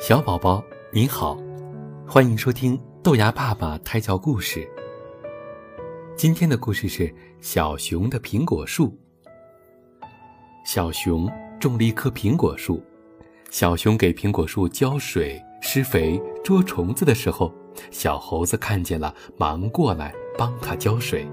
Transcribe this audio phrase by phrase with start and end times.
[0.00, 1.38] 小宝宝你好，
[2.06, 4.68] 欢迎收听豆芽爸爸胎教故事。
[6.16, 8.92] 今天的故事是小熊的苹果树。
[10.66, 11.30] 小熊
[11.60, 12.82] 种了一棵苹果树，
[13.50, 17.52] 小熊给苹果树浇水、施肥、捉虫子的时候，
[17.90, 21.26] 小猴子看见了，忙过来帮他浇水。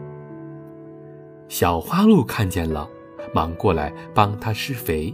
[1.49, 2.87] 小花鹿看见了，
[3.33, 5.13] 忙过来帮他施肥。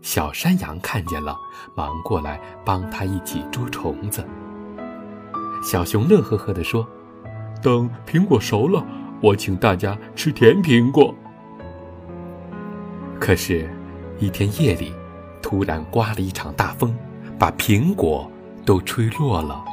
[0.00, 1.36] 小山羊看见了，
[1.74, 4.24] 忙过来帮他一起捉虫子。
[5.62, 6.86] 小熊乐呵呵地说
[7.60, 8.84] ：“等苹果熟了，
[9.20, 11.14] 我请大家吃甜苹果。”
[13.20, 13.68] 可是，
[14.18, 14.94] 一天夜里，
[15.42, 16.96] 突然刮了一场大风，
[17.38, 18.30] 把苹果
[18.64, 19.64] 都吹落了。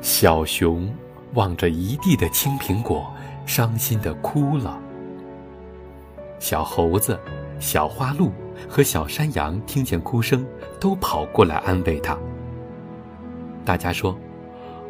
[0.00, 0.92] 小熊
[1.34, 3.10] 望着一地的青苹果，
[3.46, 4.78] 伤心地哭了。
[6.38, 7.18] 小猴子、
[7.60, 8.32] 小花鹿。
[8.68, 10.46] 和小山羊听见哭声，
[10.80, 12.16] 都跑过来安慰他。
[13.64, 14.16] 大家说：“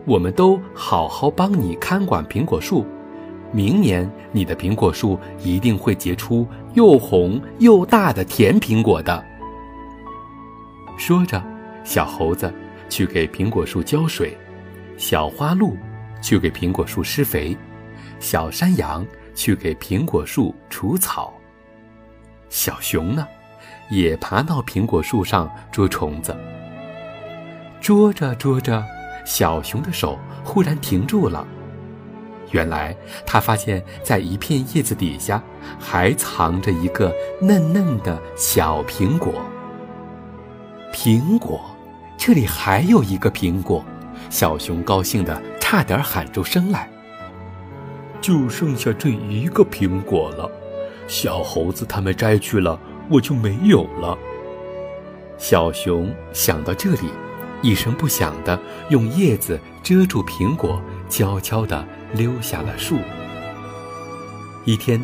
[0.04, 2.84] 我们都好好帮你看管苹果树，
[3.52, 9.24] 明年你的苹果树一定会结出又红又大的甜苹果的。”
[10.98, 11.42] 说着，
[11.84, 12.52] 小猴子
[12.88, 14.36] 去给苹果树浇水，
[14.96, 15.76] 小花鹿
[16.22, 17.56] 去给苹果树施肥，
[18.18, 21.32] 小山羊去给苹果树除草，
[22.48, 23.26] 小熊呢？
[23.90, 26.36] 也爬到苹果树上捉虫子。
[27.80, 28.84] 捉着捉着，
[29.24, 31.46] 小熊的手忽然停住了。
[32.52, 35.42] 原来他发现，在一片叶子底下，
[35.78, 39.34] 还藏着一个嫩嫩的小苹果。
[40.92, 41.60] 苹果，
[42.16, 43.84] 这里还有一个苹果！
[44.30, 46.88] 小熊高兴的差点喊出声来。
[48.20, 50.50] 就剩下这一个苹果了，
[51.06, 52.78] 小猴子他们摘去了。
[53.08, 54.16] 我就没有了。
[55.38, 57.10] 小熊想到这里，
[57.62, 58.58] 一声不响地
[58.88, 61.84] 用叶子遮住苹果，悄悄地
[62.14, 62.96] 溜下了树。
[64.64, 65.00] 一天，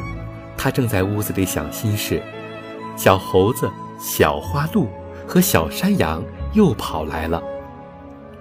[0.57, 2.23] 他正在屋子里想心事，
[2.97, 3.71] 小猴子、
[4.01, 4.89] 小花鹿
[5.27, 6.23] 和小山羊
[6.55, 7.43] 又跑来了。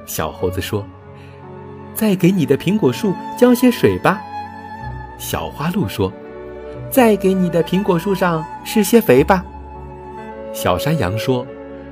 [0.06, 0.86] 小猴子说
[1.94, 4.20] ：“再给你的苹果树浇些水吧。”
[5.20, 6.12] 小花鹿说
[6.90, 9.46] ：“再给你的苹果树上施些肥吧。”
[10.54, 11.46] 小山羊说：“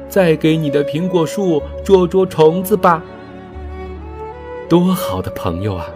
[0.10, 3.04] 再给你的苹果树捉捉虫子吧。”
[4.70, 5.88] 多好的朋友啊！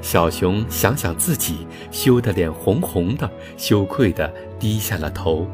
[0.00, 5.46] 小熊想想自己，羞得脸红红的，羞愧的低下了头。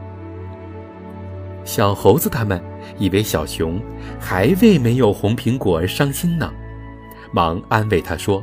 [1.65, 2.61] 小猴子他们
[2.99, 3.81] 以为小熊
[4.19, 6.53] 还为没有红苹果而伤心呢，
[7.33, 8.43] 忙安慰他说：“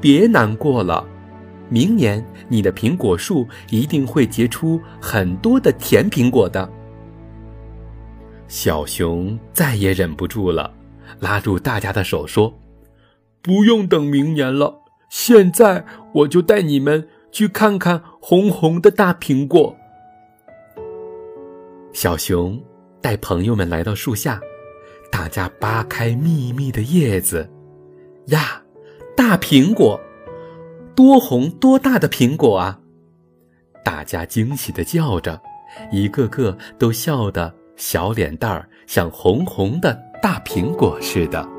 [0.00, 1.06] 别难过了。”
[1.68, 6.68] 明年你的苹果树一定会结出很多的甜苹果的。
[8.48, 10.72] 小熊再也忍不住了，
[11.18, 12.56] 拉住大家的手说
[13.42, 15.84] ：“不用等明年了，现在
[16.14, 19.76] 我就带你们去看看红红的大苹果。”
[21.92, 22.62] 小熊
[23.00, 24.40] 带朋友们来到树下，
[25.10, 27.50] 大家扒开密密的叶子，
[28.26, 28.62] 呀，
[29.16, 30.00] 大苹果！
[30.96, 32.80] 多红多大的苹果啊！
[33.84, 35.40] 大家惊喜的叫着，
[35.92, 41.55] 一个个都笑得小脸蛋儿像红红的大苹果似的。